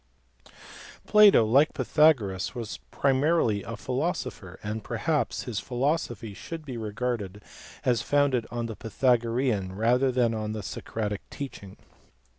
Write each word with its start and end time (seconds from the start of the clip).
Plato, 1.05 1.45
like 1.45 1.75
Pythagoras, 1.75 2.55
was 2.55 2.79
primarily 2.89 3.61
a 3.61 3.77
philosopher, 3.77 4.59
and 4.63 4.83
perhaps 4.83 5.43
his 5.43 5.59
philosophy 5.59 6.33
should 6.33 6.65
be 6.65 6.75
regarded 6.75 7.43
as 7.85 8.01
founded 8.01 8.47
on 8.49 8.65
the 8.65 8.75
Pythagorean 8.75 9.73
rather 9.75 10.11
than 10.11 10.33
on 10.33 10.53
the 10.53 10.63
Socratic 10.63 11.21
teaching. 11.29 11.77